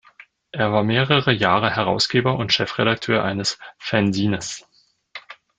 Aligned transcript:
Er 0.51 0.71
war 0.73 0.81
mehrere 0.81 1.31
Jahre 1.31 1.75
Herausgeber 1.75 2.35
und 2.35 2.51
Chefredakteur 2.51 3.23
eines 3.23 3.59
Fanzines. 3.77 4.65